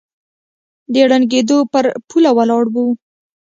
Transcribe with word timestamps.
د 0.91 0.93
ړنګېدو 1.09 1.57
پر 1.71 1.85
پوله 2.07 2.31
ولاړ 2.37 2.63
و 2.73 2.75